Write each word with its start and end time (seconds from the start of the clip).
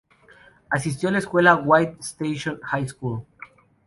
Asistió 0.71 1.09
a 1.09 1.11
la 1.11 1.19
escuela 1.19 1.53
"White 1.57 1.97
Station 1.99 2.59
High 2.63 2.87
School". 2.89 3.21